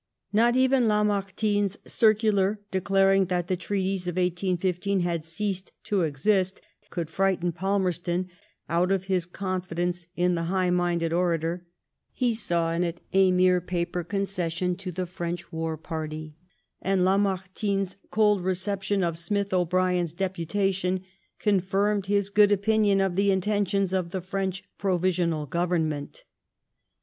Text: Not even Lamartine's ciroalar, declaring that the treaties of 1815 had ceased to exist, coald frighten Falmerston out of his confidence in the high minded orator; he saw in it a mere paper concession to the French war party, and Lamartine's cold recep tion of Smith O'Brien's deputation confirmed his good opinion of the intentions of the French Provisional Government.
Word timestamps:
Not 0.33 0.55
even 0.55 0.87
Lamartine's 0.87 1.77
ciroalar, 1.85 2.57
declaring 2.71 3.25
that 3.25 3.47
the 3.47 3.55
treaties 3.55 4.07
of 4.07 4.13
1815 4.15 5.01
had 5.01 5.23
ceased 5.23 5.71
to 5.83 6.01
exist, 6.01 6.59
coald 6.89 7.07
frighten 7.07 7.51
Falmerston 7.51 8.27
out 8.67 8.91
of 8.91 9.03
his 9.03 9.27
confidence 9.27 10.07
in 10.15 10.33
the 10.33 10.45
high 10.45 10.71
minded 10.71 11.13
orator; 11.13 11.67
he 12.13 12.33
saw 12.33 12.71
in 12.73 12.83
it 12.83 12.99
a 13.13 13.29
mere 13.31 13.61
paper 13.61 14.03
concession 14.03 14.73
to 14.77 14.91
the 14.91 15.05
French 15.05 15.51
war 15.51 15.77
party, 15.77 16.33
and 16.81 17.05
Lamartine's 17.05 17.97
cold 18.09 18.41
recep 18.41 18.81
tion 18.81 19.03
of 19.03 19.19
Smith 19.19 19.53
O'Brien's 19.53 20.13
deputation 20.13 21.01
confirmed 21.37 22.07
his 22.07 22.31
good 22.31 22.51
opinion 22.51 22.99
of 23.01 23.15
the 23.15 23.29
intentions 23.29 23.93
of 23.93 24.09
the 24.09 24.21
French 24.21 24.63
Provisional 24.79 25.45
Government. 25.45 26.23